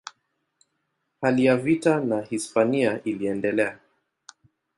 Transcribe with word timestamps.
Hali 1.21 1.45
ya 1.45 1.57
vita 1.57 1.99
na 1.99 2.21
Hispania 2.21 3.01
iliendelea. 3.03 3.79